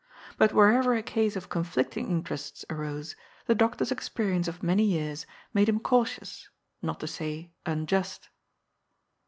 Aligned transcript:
But 0.35 0.51
wherever 0.51 0.95
a 0.95 1.03
case 1.03 1.35
of 1.35 1.47
conflicting 1.49 2.09
interests 2.09 2.65
arose, 2.71 3.15
the 3.45 3.53
doctor's 3.53 3.91
experience 3.91 4.47
of 4.47 4.63
many 4.63 4.83
years 4.83 5.27
made 5.53 5.69
him 5.69 5.79
cautious, 5.79 6.49
not 6.81 6.99
to 7.01 7.07
say 7.07 7.51
unjust. 7.67 8.29